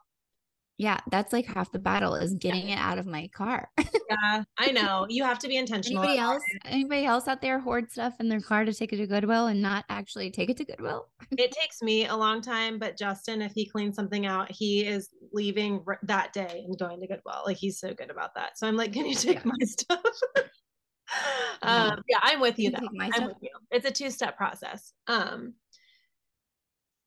Yeah, 0.76 0.98
that's 1.08 1.32
like 1.32 1.46
half 1.46 1.70
the 1.70 1.78
battle 1.78 2.16
is 2.16 2.34
getting 2.34 2.70
it 2.70 2.78
out 2.78 2.98
of 2.98 3.06
my 3.06 3.28
car. 3.28 3.70
yeah, 3.78 4.42
I 4.58 4.72
know. 4.72 5.06
You 5.08 5.22
have 5.22 5.38
to 5.40 5.48
be 5.48 5.56
intentional. 5.56 6.02
Anybody 6.02 6.18
else? 6.18 6.42
Anybody 6.64 7.04
else 7.04 7.28
out 7.28 7.40
there 7.40 7.60
hoard 7.60 7.92
stuff 7.92 8.14
in 8.18 8.28
their 8.28 8.40
car 8.40 8.64
to 8.64 8.74
take 8.74 8.92
it 8.92 8.96
to 8.96 9.06
Goodwill 9.06 9.46
and 9.46 9.62
not 9.62 9.84
actually 9.88 10.32
take 10.32 10.50
it 10.50 10.56
to 10.56 10.64
Goodwill? 10.64 11.06
it 11.30 11.52
takes 11.52 11.80
me 11.80 12.06
a 12.06 12.16
long 12.16 12.42
time, 12.42 12.80
but 12.80 12.98
Justin, 12.98 13.40
if 13.40 13.52
he 13.52 13.66
cleans 13.66 13.94
something 13.94 14.26
out, 14.26 14.50
he 14.50 14.84
is 14.84 15.10
leaving 15.34 15.84
that 16.04 16.32
day 16.32 16.64
and 16.66 16.78
going 16.78 17.00
to 17.00 17.06
Goodwill. 17.06 17.42
Like 17.44 17.58
he's 17.58 17.78
so 17.78 17.92
good 17.92 18.10
about 18.10 18.34
that. 18.36 18.58
So 18.58 18.66
I'm 18.66 18.76
like, 18.76 18.92
can 18.92 19.06
you 19.10 19.14
take 19.14 19.44
yeah. 19.44 19.50
my 19.52 19.64
stuff? 19.66 20.00
um, 21.62 22.02
yeah, 22.08 22.20
I'm 22.22 22.40
with 22.40 22.58
you. 22.58 22.70
Though. 22.70 22.88
I'm 23.00 23.26
with 23.26 23.36
you. 23.42 23.50
It's 23.70 23.86
a 23.86 23.90
two 23.90 24.10
step 24.10 24.36
process. 24.36 24.92
Um, 25.06 25.54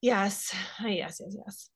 yes, 0.02 0.54
yes, 0.82 1.20
yes, 1.20 1.36
yes 1.46 1.70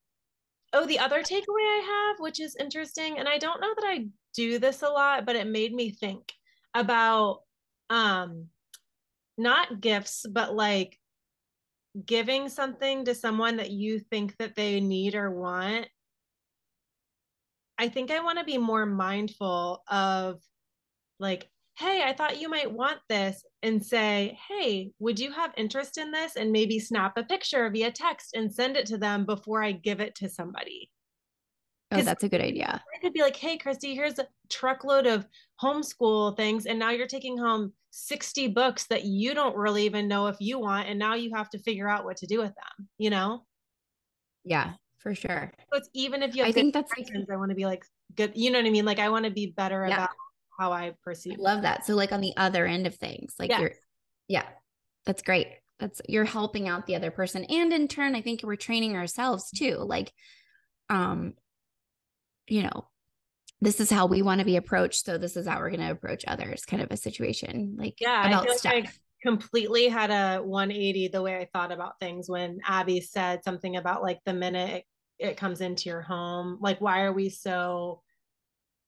oh, 0.72 0.86
the 0.86 0.98
other 0.98 1.22
takeaway 1.22 1.44
I 1.60 2.08
have, 2.10 2.20
which 2.20 2.40
is 2.40 2.56
interesting, 2.56 3.18
and 3.18 3.28
I 3.28 3.38
don't 3.38 3.60
know 3.60 3.74
that 3.74 3.86
I 3.86 4.06
do 4.34 4.58
this 4.58 4.82
a 4.82 4.88
lot, 4.88 5.26
but 5.26 5.36
it 5.36 5.46
made 5.46 5.72
me 5.72 5.90
think 5.90 6.32
about 6.74 7.40
um 7.90 8.46
not 9.36 9.80
gifts, 9.80 10.24
but 10.30 10.54
like 10.54 10.98
giving 12.06 12.48
something 12.48 13.04
to 13.04 13.14
someone 13.14 13.58
that 13.58 13.70
you 13.70 13.98
think 13.98 14.36
that 14.38 14.56
they 14.56 14.80
need 14.80 15.14
or 15.14 15.30
want. 15.30 15.86
I 17.82 17.88
think 17.88 18.10
I 18.10 18.20
want 18.20 18.38
to 18.38 18.44
be 18.44 18.58
more 18.58 18.86
mindful 18.86 19.82
of 19.88 20.40
like 21.18 21.50
hey, 21.78 22.02
I 22.04 22.12
thought 22.12 22.40
you 22.40 22.48
might 22.48 22.70
want 22.70 22.98
this, 23.08 23.44
and 23.62 23.84
say, 23.84 24.38
hey, 24.48 24.92
would 24.98 25.18
you 25.18 25.32
have 25.32 25.52
interest 25.56 25.98
in 25.98 26.10
this? 26.10 26.36
And 26.36 26.52
maybe 26.52 26.78
snap 26.78 27.16
a 27.16 27.24
picture 27.24 27.68
via 27.70 27.90
text 27.90 28.34
and 28.34 28.52
send 28.52 28.76
it 28.76 28.86
to 28.86 28.98
them 28.98 29.24
before 29.24 29.62
I 29.62 29.72
give 29.72 30.00
it 30.00 30.14
to 30.16 30.28
somebody. 30.28 30.90
Oh, 31.92 32.02
that's 32.02 32.24
a 32.24 32.28
good 32.28 32.40
idea. 32.40 32.82
I 32.94 32.98
could 33.00 33.12
be 33.12 33.20
like, 33.20 33.36
hey, 33.36 33.58
Christy, 33.58 33.94
here's 33.94 34.18
a 34.18 34.26
truckload 34.48 35.06
of 35.06 35.26
homeschool 35.62 36.36
things. 36.36 36.66
And 36.66 36.78
now 36.78 36.90
you're 36.90 37.06
taking 37.06 37.36
home 37.36 37.72
60 37.90 38.48
books 38.48 38.86
that 38.86 39.04
you 39.04 39.34
don't 39.34 39.56
really 39.56 39.84
even 39.84 40.08
know 40.08 40.26
if 40.28 40.36
you 40.40 40.58
want. 40.58 40.88
And 40.88 40.98
now 40.98 41.14
you 41.14 41.32
have 41.34 41.50
to 41.50 41.58
figure 41.58 41.88
out 41.88 42.04
what 42.04 42.16
to 42.18 42.26
do 42.26 42.38
with 42.38 42.54
them, 42.54 42.88
you 42.96 43.10
know? 43.10 43.44
Yeah, 44.44 44.72
for 45.02 45.14
sure. 45.14 45.52
So 45.72 45.78
it's 45.78 45.90
even 45.92 46.22
if 46.22 46.36
you 46.36 46.44
I 46.44 46.52
think 46.52 46.72
that's 46.72 46.92
like, 46.96 47.08
I 47.30 47.36
want 47.36 47.50
to 47.50 47.56
be 47.56 47.66
like 47.66 47.84
good, 48.16 48.32
you 48.34 48.50
know 48.50 48.58
what 48.58 48.66
I 48.66 48.70
mean? 48.70 48.84
Like 48.84 48.98
I 48.98 49.08
want 49.08 49.24
to 49.24 49.30
be 49.30 49.46
better 49.46 49.86
yeah. 49.86 49.94
about 49.94 50.10
how 50.58 50.72
I 50.72 50.92
perceive. 51.02 51.38
I 51.38 51.42
love 51.42 51.62
that. 51.62 51.84
So 51.84 51.94
like 51.94 52.12
on 52.12 52.20
the 52.20 52.34
other 52.36 52.66
end 52.66 52.86
of 52.86 52.94
things, 52.94 53.34
like 53.38 53.50
yes. 53.50 53.60
you're, 53.60 53.72
yeah, 54.28 54.44
that's 55.04 55.22
great. 55.22 55.48
That's 55.80 56.00
you're 56.08 56.24
helping 56.24 56.68
out 56.68 56.86
the 56.86 56.94
other 56.94 57.10
person, 57.10 57.44
and 57.44 57.72
in 57.72 57.88
turn, 57.88 58.14
I 58.14 58.22
think 58.22 58.42
we're 58.44 58.54
training 58.54 58.94
ourselves 58.96 59.50
too. 59.50 59.78
Like, 59.78 60.12
um, 60.88 61.34
you 62.46 62.62
know, 62.62 62.88
this 63.60 63.80
is 63.80 63.90
how 63.90 64.06
we 64.06 64.22
want 64.22 64.38
to 64.38 64.44
be 64.44 64.56
approached, 64.56 65.04
so 65.04 65.18
this 65.18 65.36
is 65.36 65.46
how 65.46 65.58
we're 65.58 65.70
going 65.70 65.80
to 65.80 65.90
approach 65.90 66.24
others. 66.28 66.64
Kind 66.64 66.82
of 66.82 66.92
a 66.92 66.96
situation, 66.96 67.74
like 67.76 67.94
yeah, 68.00 68.28
about 68.28 68.48
I 68.48 68.56
stuff. 68.56 68.72
Like 68.72 68.86
I 68.86 68.92
completely 69.22 69.88
had 69.88 70.10
a 70.10 70.40
180 70.42 71.08
the 71.08 71.22
way 71.22 71.36
I 71.36 71.48
thought 71.52 71.72
about 71.72 71.98
things 71.98 72.28
when 72.28 72.60
Abby 72.64 73.00
said 73.00 73.42
something 73.42 73.76
about 73.76 74.02
like 74.02 74.20
the 74.24 74.34
minute 74.34 74.84
it, 75.22 75.36
comes 75.36 75.60
into 75.60 75.88
your 75.88 76.02
home, 76.02 76.58
like 76.60 76.80
why 76.80 77.02
are 77.02 77.12
we 77.12 77.28
so 77.28 78.02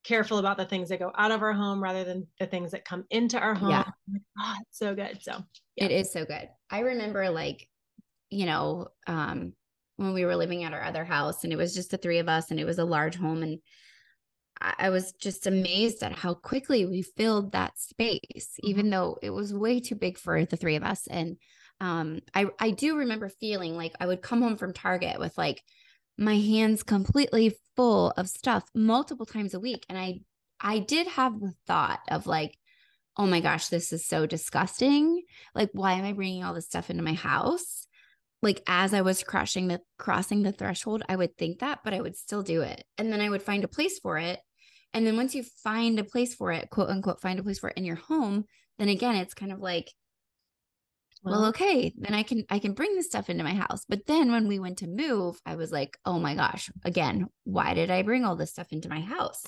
careful 0.03 0.37
about 0.37 0.57
the 0.57 0.65
things 0.65 0.89
that 0.89 0.99
go 0.99 1.11
out 1.17 1.31
of 1.31 1.41
our 1.41 1.53
home 1.53 1.81
rather 1.81 2.03
than 2.03 2.27
the 2.39 2.45
things 2.45 2.71
that 2.71 2.85
come 2.85 3.05
into 3.09 3.39
our 3.39 3.55
home. 3.55 3.71
Yeah. 3.71 3.85
Oh, 4.39 4.53
it's 4.61 4.77
so 4.77 4.93
good. 4.93 5.17
So 5.21 5.43
yeah. 5.75 5.85
it 5.85 5.91
is 5.91 6.11
so 6.11 6.25
good. 6.25 6.47
I 6.69 6.81
remember 6.81 7.29
like, 7.29 7.67
you 8.29 8.45
know, 8.45 8.89
um, 9.07 9.53
when 9.97 10.13
we 10.13 10.25
were 10.25 10.35
living 10.35 10.63
at 10.63 10.73
our 10.73 10.83
other 10.83 11.05
house 11.05 11.43
and 11.43 11.51
it 11.51 11.55
was 11.55 11.73
just 11.73 11.89
the 11.89 11.97
three 11.97 12.19
of 12.19 12.29
us 12.29 12.51
and 12.51 12.59
it 12.59 12.65
was 12.65 12.77
a 12.77 12.85
large 12.85 13.15
home 13.15 13.41
and 13.41 13.59
I 14.61 14.89
was 14.89 15.11
just 15.13 15.47
amazed 15.47 16.01
at 16.01 16.13
how 16.13 16.33
quickly 16.33 16.85
we 16.85 17.01
filled 17.01 17.51
that 17.51 17.77
space, 17.77 18.19
mm-hmm. 18.35 18.69
even 18.69 18.89
though 18.89 19.17
it 19.21 19.29
was 19.29 19.53
way 19.53 19.79
too 19.79 19.95
big 19.95 20.17
for 20.17 20.45
the 20.45 20.55
three 20.55 20.75
of 20.75 20.83
us. 20.83 21.07
And 21.07 21.37
um, 21.81 22.21
I 22.33 22.45
I 22.57 22.71
do 22.71 22.97
remember 22.97 23.27
feeling 23.27 23.75
like 23.75 23.93
I 23.99 24.07
would 24.07 24.21
come 24.21 24.41
home 24.41 24.55
from 24.55 24.73
Target 24.73 25.19
with 25.19 25.37
like 25.37 25.61
my 26.17 26.37
hands 26.37 26.83
completely 26.83 27.55
full 27.75 28.11
of 28.11 28.29
stuff 28.29 28.63
multiple 28.73 29.25
times 29.25 29.53
a 29.53 29.59
week. 29.59 29.85
And 29.89 29.97
i 29.97 30.19
i 30.61 30.79
did 30.79 31.07
have 31.07 31.39
the 31.39 31.53
thought 31.67 31.99
of 32.09 32.27
like 32.27 32.57
oh 33.17 33.25
my 33.25 33.39
gosh 33.39 33.67
this 33.67 33.93
is 33.93 34.05
so 34.05 34.25
disgusting. 34.25 35.23
Like 35.53 35.69
why 35.73 35.93
am 35.93 36.05
i 36.05 36.13
bringing 36.13 36.43
all 36.43 36.53
this 36.53 36.65
stuff 36.65 36.89
into 36.89 37.03
my 37.03 37.13
house? 37.13 37.87
Like 38.41 38.61
as 38.67 38.93
i 38.93 39.01
was 39.01 39.23
crossing 39.23 39.67
the 39.67 39.81
crossing 39.97 40.43
the 40.43 40.51
threshold 40.51 41.03
i 41.09 41.15
would 41.15 41.37
think 41.37 41.59
that 41.59 41.79
but 41.83 41.93
i 41.93 42.01
would 42.01 42.15
still 42.15 42.43
do 42.43 42.61
it. 42.61 42.83
And 42.97 43.11
then 43.11 43.21
i 43.21 43.29
would 43.29 43.43
find 43.43 43.63
a 43.63 43.69
place 43.69 43.99
for 43.99 44.17
it. 44.17 44.39
And 44.93 45.05
then 45.05 45.17
once 45.17 45.35
you 45.35 45.43
find 45.63 45.99
a 45.99 46.05
place 46.05 46.33
for 46.33 46.51
it 46.51 46.69
quote 46.69 46.89
unquote 46.89 47.21
find 47.21 47.39
a 47.39 47.43
place 47.43 47.59
for 47.59 47.69
it 47.69 47.77
in 47.77 47.85
your 47.85 47.97
home 47.97 48.45
then 48.77 48.89
again 48.89 49.15
it's 49.15 49.33
kind 49.33 49.51
of 49.51 49.59
like 49.59 49.91
well 51.25 51.45
okay 51.45 51.93
then 51.97 52.13
i 52.13 52.23
can 52.23 52.43
i 52.49 52.59
can 52.59 52.73
bring 52.73 52.95
this 52.95 53.07
stuff 53.07 53.29
into 53.29 53.43
my 53.43 53.53
house. 53.53 53.85
But 53.87 54.05
then 54.05 54.31
when 54.31 54.47
we 54.47 54.59
went 54.59 54.79
to 54.79 54.87
move 54.87 55.39
i 55.45 55.55
was 55.55 55.71
like 55.71 55.97
oh 56.05 56.19
my 56.19 56.35
gosh 56.35 56.69
again 56.83 57.27
why 57.43 57.73
did 57.73 57.91
i 57.91 58.01
bring 58.01 58.23
all 58.23 58.35
this 58.35 58.51
stuff 58.51 58.71
into 58.71 58.89
my 58.89 59.01
house? 59.01 59.43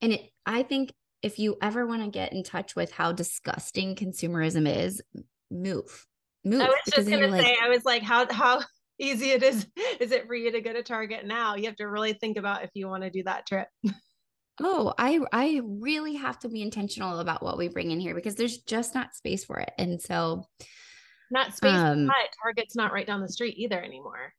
And 0.00 0.12
it 0.12 0.30
i 0.44 0.62
think 0.62 0.92
if 1.22 1.38
you 1.38 1.56
ever 1.62 1.86
want 1.86 2.02
to 2.02 2.10
get 2.10 2.32
in 2.32 2.42
touch 2.42 2.76
with 2.76 2.92
how 2.92 3.12
disgusting 3.12 3.96
consumerism 3.96 4.68
is 4.68 5.02
move 5.50 6.06
move 6.44 6.60
i 6.60 6.68
was 6.68 6.94
just 6.94 7.08
gonna 7.08 7.30
say 7.30 7.42
like, 7.42 7.58
i 7.62 7.68
was 7.68 7.84
like 7.84 8.02
how 8.02 8.30
how 8.32 8.60
easy 8.98 9.30
it 9.30 9.42
is 9.42 9.66
is 10.00 10.12
it 10.12 10.26
for 10.26 10.34
you 10.34 10.52
to 10.52 10.60
go 10.60 10.72
to 10.72 10.82
target 10.82 11.26
now? 11.26 11.54
You 11.54 11.66
have 11.66 11.76
to 11.76 11.88
really 11.88 12.12
think 12.12 12.36
about 12.36 12.64
if 12.64 12.70
you 12.74 12.88
want 12.88 13.02
to 13.02 13.10
do 13.10 13.22
that 13.24 13.46
trip. 13.46 13.68
Oh 14.58 14.94
i 14.98 15.20
i 15.32 15.60
really 15.64 16.14
have 16.14 16.38
to 16.40 16.48
be 16.48 16.62
intentional 16.62 17.18
about 17.18 17.42
what 17.42 17.58
we 17.58 17.68
bring 17.68 17.90
in 17.90 18.00
here 18.00 18.14
because 18.14 18.36
there's 18.36 18.58
just 18.58 18.94
not 18.94 19.14
space 19.14 19.44
for 19.44 19.58
it. 19.58 19.70
And 19.78 20.00
so 20.00 20.44
not 21.30 21.56
space 21.56 21.72
um, 21.72 22.10
Target's 22.42 22.76
not 22.76 22.92
right 22.92 23.06
down 23.06 23.20
the 23.20 23.28
street 23.28 23.54
either 23.58 23.82
anymore. 23.82 24.32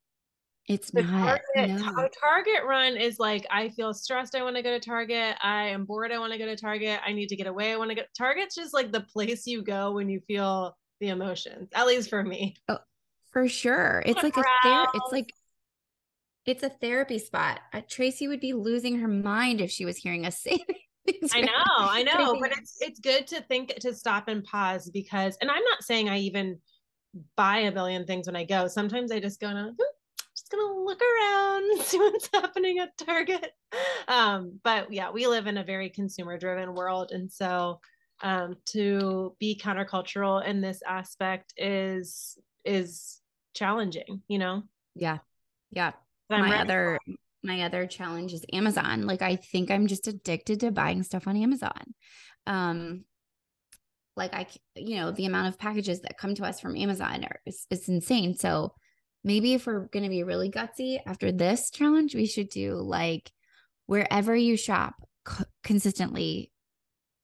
It's 0.68 0.92
the 0.92 1.04
not. 1.04 1.40
Target, 1.56 1.76
no. 1.80 2.10
Target 2.20 2.66
run 2.66 2.98
is 2.98 3.20
like 3.20 3.46
I 3.50 3.70
feel 3.70 3.94
stressed. 3.94 4.36
I 4.36 4.44
want 4.44 4.58
to 4.58 4.62
go 4.62 4.72
to 4.72 4.80
Target. 4.80 5.38
I 5.42 5.68
am 5.68 5.86
bored. 5.86 6.12
I 6.12 6.20
want 6.20 6.34
to 6.34 6.40
go 6.40 6.46
to 6.46 6.58
Target. 6.58 7.00
I 7.06 7.14
need 7.14 7.30
to 7.30 7.38
get 7.38 7.48
away. 7.48 7.72
I 7.72 7.78
want 7.78 7.90
to 7.90 7.96
get 7.96 8.10
Target's 8.18 8.56
just 8.56 8.74
like 8.74 8.92
the 8.92 9.02
place 9.02 9.48
you 9.48 9.64
go 9.64 9.94
when 9.94 10.10
you 10.10 10.20
feel 10.28 10.76
the 11.00 11.10
emotions. 11.10 11.70
At 11.74 11.88
least 11.88 12.10
for 12.10 12.22
me. 12.22 12.56
Oh, 12.68 12.80
for 13.32 13.48
sure. 13.48 14.04
It's 14.06 14.22
like 14.22 14.36
a 14.36 14.44
ther- 14.64 14.88
It's 14.94 15.12
like 15.12 15.34
it's 16.46 16.64
a 16.64 16.70
therapy 16.70 17.20
spot. 17.20 17.62
Uh, 17.74 17.82
Tracy 17.88 18.28
would 18.28 18.40
be 18.40 18.54
losing 18.54 19.00
her 19.00 19.08
mind 19.08 19.62
if 19.62 19.72
she 19.72 19.86
was 19.86 19.98
hearing 19.98 20.26
us 20.26 20.42
say 20.44 20.60
I 21.34 21.42
know, 21.42 21.52
I 21.68 22.04
know, 22.04 22.38
but 22.40 22.52
it's 22.52 22.78
it's 22.82 23.00
good 23.00 23.28
to 23.28 23.42
think 23.44 23.76
to 23.82 23.94
stop 23.94 24.28
and 24.28 24.44
pause 24.44 24.90
because, 24.90 25.38
and 25.42 25.50
I'm 25.50 25.64
not 25.64 25.84
saying 25.84 26.10
I 26.10 26.20
even 26.20 26.60
buy 27.36 27.60
a 27.60 27.72
billion 27.72 28.06
things 28.06 28.28
when 28.28 28.36
I 28.36 28.44
go. 28.44 28.68
Sometimes 28.68 29.12
I 29.12 29.20
just 29.20 29.40
go 29.40 29.48
and 29.48 29.58
I'm 29.58 29.76
just 30.36 30.52
gonna 30.52 30.84
look 30.84 31.02
around, 31.02 31.82
see 31.82 31.98
what's 31.98 32.30
happening 32.34 32.80
at 32.80 32.98
Target. 32.98 33.52
Um, 34.08 34.60
but 34.64 34.92
yeah, 34.92 35.12
we 35.12 35.28
live 35.28 35.48
in 35.48 35.58
a 35.58 35.64
very 35.64 35.90
consumer 35.90 36.38
driven 36.38 36.74
world. 36.74 37.12
And 37.12 37.32
so 37.32 37.80
um, 38.22 38.56
to 38.68 39.36
be 39.40 39.60
countercultural 39.62 40.46
in 40.46 40.62
this 40.62 40.82
aspect 40.88 41.54
is 41.58 42.38
is 42.66 43.22
challenging, 43.54 44.22
you 44.28 44.40
know? 44.40 44.64
Yeah. 44.96 45.20
Yeah. 45.72 45.92
my 46.30 46.62
other 46.62 47.00
my 47.44 47.62
other 47.62 47.86
challenge 47.86 48.34
is 48.34 48.46
Amazon. 48.52 49.06
Like 49.06 49.22
I 49.22 49.36
think 49.36 49.72
I'm 49.72 49.88
just 49.88 50.08
addicted 50.08 50.62
to 50.62 50.72
buying 50.72 51.04
stuff 51.04 51.28
on 51.28 51.38
Amazon. 51.38 51.94
Um 52.46 53.06
like 54.18 54.34
I, 54.34 54.48
you 54.76 54.98
know, 54.98 55.12
the 55.12 55.26
amount 55.26 55.48
of 55.48 55.60
packages 55.60 56.02
that 56.02 56.18
come 56.18 56.36
to 56.36 56.44
us 56.44 56.60
from 56.60 56.76
Amazon 56.76 57.24
are 57.24 57.40
is, 57.46 57.66
is 57.70 57.88
insane. 57.88 58.36
So 58.36 58.74
maybe 59.24 59.54
if 59.54 59.68
we're 59.68 59.88
going 59.88 60.04
to 60.04 60.10
be 60.10 60.24
really 60.24 60.50
gutsy 60.50 61.00
after 61.06 61.32
this 61.32 61.70
challenge, 61.70 62.16
we 62.16 62.26
should 62.26 62.50
do 62.50 62.76
like 62.76 63.32
wherever 63.86 64.36
you 64.36 64.58
shop 64.58 64.96
consistently, 65.64 66.52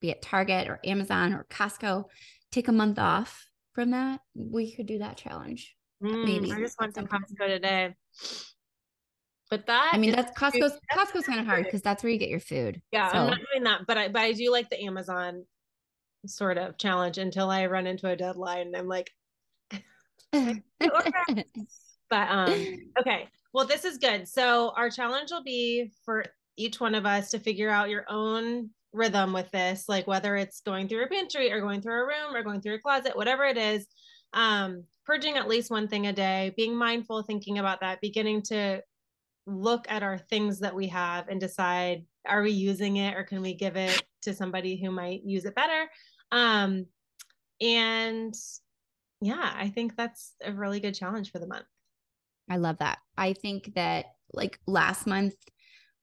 be 0.01 0.11
it 0.11 0.21
Target 0.21 0.67
or 0.67 0.79
Amazon 0.85 1.33
or 1.33 1.45
Costco, 1.49 2.05
take 2.51 2.67
a 2.67 2.73
month 2.73 2.99
off 2.99 3.47
from 3.73 3.91
that. 3.91 4.21
We 4.35 4.71
could 4.71 4.85
do 4.85 4.99
that 4.99 5.17
challenge. 5.17 5.75
Mm, 6.03 6.25
maybe 6.25 6.51
I 6.51 6.59
just 6.59 6.79
went 6.79 6.93
to 6.95 7.03
Costco 7.03 7.47
today. 7.47 7.95
But 9.49 9.67
that 9.67 9.91
I 9.93 9.97
mean 9.97 10.11
that's 10.11 10.37
Costco's 10.37 10.79
Costco's 10.91 11.25
kind 11.25 11.39
of 11.39 11.45
hard 11.45 11.65
because 11.65 11.81
that's 11.81 12.03
where 12.03 12.11
you 12.11 12.17
get 12.17 12.29
your 12.29 12.39
food. 12.39 12.81
Yeah, 12.91 13.11
so. 13.11 13.17
I'm 13.19 13.27
not 13.27 13.39
doing 13.51 13.63
that, 13.63 13.81
but 13.85 13.97
I 13.97 14.07
but 14.07 14.21
I 14.21 14.31
do 14.31 14.51
like 14.51 14.69
the 14.69 14.81
Amazon 14.83 15.45
sort 16.25 16.57
of 16.57 16.77
challenge 16.77 17.17
until 17.17 17.49
I 17.49 17.65
run 17.65 17.87
into 17.87 18.07
a 18.07 18.15
deadline 18.15 18.67
and 18.67 18.75
I'm 18.75 18.87
like, 18.87 19.11
but 20.31 22.29
um, 22.29 22.77
okay. 22.99 23.27
Well, 23.53 23.67
this 23.67 23.85
is 23.85 23.97
good. 23.97 24.27
So 24.27 24.73
our 24.75 24.89
challenge 24.89 25.31
will 25.31 25.43
be 25.43 25.91
for 26.05 26.25
each 26.57 26.79
one 26.79 26.95
of 26.95 27.05
us 27.05 27.31
to 27.31 27.39
figure 27.39 27.69
out 27.69 27.89
your 27.89 28.05
own 28.09 28.69
rhythm 28.93 29.33
with 29.33 29.49
this, 29.51 29.89
like 29.89 30.07
whether 30.07 30.35
it's 30.35 30.61
going 30.61 30.87
through 30.87 31.03
a 31.03 31.07
pantry 31.07 31.51
or 31.51 31.59
going 31.61 31.81
through 31.81 32.01
a 32.01 32.05
room 32.05 32.35
or 32.35 32.43
going 32.43 32.61
through 32.61 32.75
a 32.75 32.79
closet, 32.79 33.15
whatever 33.15 33.45
it 33.45 33.57
is. 33.57 33.87
Um, 34.33 34.85
purging 35.05 35.37
at 35.37 35.47
least 35.47 35.69
one 35.69 35.87
thing 35.87 36.07
a 36.07 36.13
day, 36.13 36.53
being 36.57 36.75
mindful, 36.75 37.23
thinking 37.23 37.59
about 37.59 37.81
that, 37.81 38.01
beginning 38.01 38.41
to 38.43 38.81
look 39.45 39.85
at 39.89 40.03
our 40.03 40.17
things 40.17 40.59
that 40.59 40.73
we 40.73 40.87
have 40.87 41.27
and 41.27 41.39
decide 41.39 42.05
are 42.27 42.41
we 42.41 42.51
using 42.51 42.97
it 42.97 43.15
or 43.15 43.23
can 43.23 43.41
we 43.41 43.53
give 43.53 43.75
it 43.75 44.01
to 44.21 44.33
somebody 44.33 44.77
who 44.77 44.89
might 44.89 45.21
use 45.23 45.43
it 45.45 45.55
better 45.55 45.89
um 46.33 46.85
and 47.61 48.33
yeah 49.21 49.53
i 49.55 49.69
think 49.69 49.95
that's 49.95 50.33
a 50.43 50.51
really 50.51 50.79
good 50.79 50.93
challenge 50.93 51.31
for 51.31 51.39
the 51.39 51.47
month 51.47 51.65
i 52.49 52.57
love 52.57 52.77
that 52.79 52.97
i 53.17 53.31
think 53.31 53.73
that 53.75 54.07
like 54.33 54.59
last 54.67 55.07
month 55.07 55.35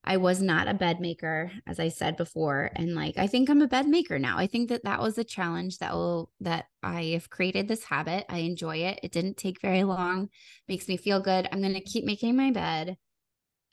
I 0.03 0.17
was 0.17 0.41
not 0.41 0.67
a 0.67 0.73
bed 0.73 0.99
maker, 0.99 1.51
as 1.67 1.79
I 1.79 1.89
said 1.89 2.17
before. 2.17 2.71
And 2.75 2.95
like, 2.95 3.17
I 3.17 3.27
think 3.27 3.49
I'm 3.49 3.61
a 3.61 3.67
bed 3.67 3.87
maker 3.87 4.17
now. 4.17 4.37
I 4.37 4.47
think 4.47 4.69
that 4.69 4.83
that 4.83 4.99
was 4.99 5.17
a 5.17 5.23
challenge 5.23 5.77
that 5.77 5.93
will, 5.93 6.31
that 6.39 6.65
I 6.81 7.03
have 7.13 7.29
created 7.29 7.67
this 7.67 7.83
habit. 7.83 8.25
I 8.27 8.39
enjoy 8.39 8.77
it. 8.77 8.99
It 9.03 9.11
didn't 9.11 9.37
take 9.37 9.61
very 9.61 9.83
long, 9.83 10.29
makes 10.67 10.87
me 10.87 10.97
feel 10.97 11.19
good. 11.19 11.47
I'm 11.51 11.61
going 11.61 11.75
to 11.75 11.81
keep 11.81 12.03
making 12.03 12.35
my 12.35 12.49
bed 12.49 12.97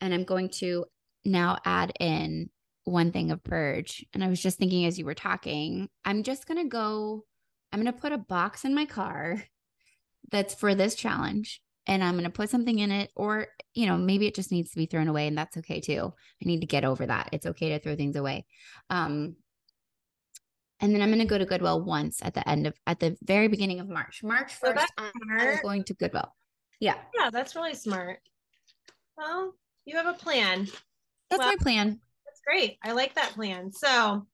and 0.03 0.13
I'm 0.13 0.25
going 0.25 0.51
to 0.57 0.85
now 1.25 1.59
add 1.65 1.93
in 1.99 2.51
one 2.89 3.13
thing 3.13 3.31
of 3.31 3.45
purge. 3.45 4.05
And 4.13 4.25
I 4.25 4.29
was 4.29 4.41
just 4.41 4.59
thinking 4.59 4.87
as 4.87 4.99
you 4.99 5.05
were 5.05 5.15
talking, 5.15 5.89
I'm 6.05 6.23
just 6.23 6.47
going 6.47 6.63
to 6.63 6.69
go, 6.69 7.25
I'm 7.73 7.83
going 7.83 7.93
to 7.93 8.01
put 8.01 8.13
a 8.13 8.19
box 8.19 8.65
in 8.65 8.75
my 8.75 8.87
car 8.87 9.43
that's 10.31 10.55
for 10.55 10.75
this 10.75 10.95
challenge 10.95 11.63
and 11.87 12.05
I'm 12.05 12.15
going 12.15 12.25
to 12.25 12.31
put 12.31 12.51
something 12.51 12.79
in 12.79 12.93
it, 12.93 13.11
or, 13.17 13.47
you 13.73 13.87
know, 13.87 13.97
maybe 13.97 14.27
it 14.27 14.35
just 14.35 14.53
needs 14.53 14.71
to 14.73 14.77
be 14.77 14.85
thrown 14.85 15.09
away 15.09 15.27
and 15.27 15.39
that's 15.39 15.57
okay 15.57 15.81
too. 15.81 16.13
I 16.43 16.47
need 16.47 16.61
to 16.61 16.67
get 16.67 16.85
over 16.85 17.07
that. 17.07 17.31
It's 17.33 17.47
okay 17.47 17.71
to 17.71 17.79
throw 17.79 17.97
things 17.97 18.15
away. 18.15 18.45
Um, 18.91 19.37
and 20.81 20.95
then 20.95 21.01
I'm 21.01 21.09
going 21.09 21.19
to 21.21 21.25
go 21.25 21.39
to 21.39 21.47
Goodwill 21.47 21.83
once 21.83 22.21
at 22.23 22.35
the 22.35 22.47
end 22.47 22.67
of, 22.67 22.75
at 22.87 23.01
the 23.01 23.17
very 23.23 23.49
beginning 23.49 23.81
of 23.81 23.89
March. 23.89 24.23
March 24.23 24.61
1st, 24.61 24.87
I'm 24.99 25.61
going 25.63 25.85
to 25.85 25.95
Goodwill. 25.95 26.35
Yeah. 26.79 26.95
Yeah, 27.19 27.31
that's 27.31 27.57
really 27.57 27.75
smart. 27.75 28.21
Well, 29.17 29.55
you 29.87 29.97
have 29.97 30.07
a 30.07 30.13
plan. 30.13 30.69
That's 31.31 31.41
well, 31.41 31.49
my 31.49 31.57
plan. 31.57 32.01
Great. 32.49 32.79
I 32.83 32.93
like 32.93 33.15
that 33.15 33.33
plan. 33.33 33.71
So 33.71 34.27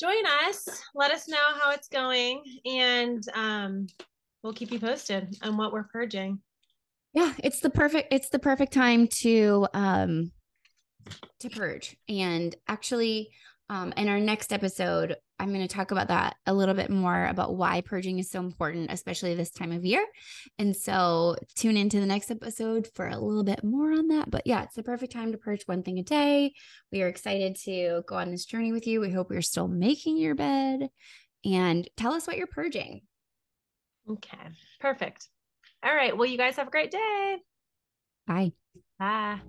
join 0.00 0.24
us. 0.46 0.66
Let 0.94 1.10
us 1.10 1.28
know 1.28 1.36
how 1.60 1.72
it's 1.72 1.88
going. 1.88 2.42
And 2.64 3.22
um, 3.34 3.86
we'll 4.42 4.54
keep 4.54 4.72
you 4.72 4.80
posted 4.80 5.36
on 5.42 5.58
what 5.58 5.74
we're 5.74 5.88
purging. 5.92 6.40
Yeah, 7.12 7.34
it's 7.44 7.60
the 7.60 7.68
perfect 7.68 8.14
it's 8.14 8.30
the 8.30 8.38
perfect 8.38 8.72
time 8.72 9.08
to 9.18 9.66
um 9.74 10.32
to 11.40 11.50
purge. 11.50 11.98
And 12.08 12.54
actually 12.66 13.28
um 13.70 13.94
in 13.96 14.08
our 14.08 14.18
next 14.20 14.52
episode, 14.52 15.16
I'm 15.38 15.54
going 15.54 15.66
to 15.66 15.74
talk 15.74 15.92
about 15.92 16.08
that 16.08 16.36
a 16.44 16.52
little 16.52 16.74
bit 16.74 16.90
more 16.90 17.26
about 17.26 17.56
why 17.56 17.80
purging 17.80 18.18
is 18.18 18.30
so 18.30 18.40
important, 18.40 18.90
especially 18.90 19.34
this 19.34 19.50
time 19.50 19.72
of 19.72 19.86
year. 19.86 20.04
And 20.58 20.76
so 20.76 21.36
tune 21.54 21.78
into 21.78 22.00
the 22.00 22.06
next 22.06 22.30
episode 22.30 22.88
for 22.94 23.06
a 23.06 23.16
little 23.16 23.44
bit 23.44 23.64
more 23.64 23.92
on 23.92 24.08
that. 24.08 24.30
But 24.30 24.42
yeah, 24.44 24.64
it's 24.64 24.74
the 24.74 24.82
perfect 24.82 25.12
time 25.12 25.32
to 25.32 25.38
purge 25.38 25.62
one 25.62 25.82
thing 25.82 25.98
a 25.98 26.02
day. 26.02 26.52
We 26.92 27.00
are 27.02 27.08
excited 27.08 27.56
to 27.64 28.02
go 28.06 28.16
on 28.16 28.30
this 28.30 28.44
journey 28.44 28.72
with 28.72 28.86
you. 28.86 29.00
We 29.00 29.12
hope 29.12 29.32
you're 29.32 29.40
still 29.40 29.68
making 29.68 30.18
your 30.18 30.34
bed 30.34 30.90
and 31.44 31.88
tell 31.96 32.12
us 32.12 32.26
what 32.26 32.36
you're 32.36 32.48
purging. 32.48 33.02
Okay, 34.10 34.48
perfect. 34.80 35.28
All 35.82 35.94
right. 35.94 36.14
Well, 36.16 36.28
you 36.28 36.36
guys 36.36 36.56
have 36.56 36.68
a 36.68 36.70
great 36.70 36.90
day. 36.90 37.38
Bye. 38.26 38.52
Bye. 38.98 39.40